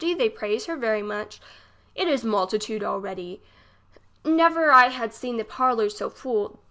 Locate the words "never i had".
4.25-5.13